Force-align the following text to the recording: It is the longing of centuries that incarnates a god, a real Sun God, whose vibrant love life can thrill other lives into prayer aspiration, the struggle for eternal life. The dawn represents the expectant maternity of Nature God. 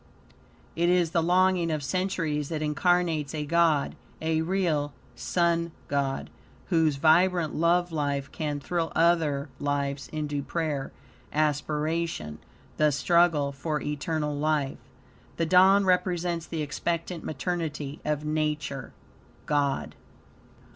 It 0.75 0.89
is 0.89 1.11
the 1.11 1.21
longing 1.21 1.69
of 1.69 1.83
centuries 1.83 2.49
that 2.49 2.63
incarnates 2.63 3.35
a 3.35 3.45
god, 3.45 3.93
a 4.19 4.41
real 4.41 4.93
Sun 5.15 5.73
God, 5.89 6.31
whose 6.69 6.95
vibrant 6.95 7.53
love 7.53 7.91
life 7.91 8.31
can 8.31 8.59
thrill 8.59 8.91
other 8.95 9.49
lives 9.59 10.07
into 10.07 10.41
prayer 10.41 10.91
aspiration, 11.31 12.39
the 12.77 12.91
struggle 12.91 13.51
for 13.51 13.79
eternal 13.79 14.35
life. 14.35 14.79
The 15.37 15.45
dawn 15.45 15.85
represents 15.85 16.47
the 16.47 16.63
expectant 16.63 17.23
maternity 17.23 17.99
of 18.03 18.25
Nature 18.25 18.93
God. 19.45 19.93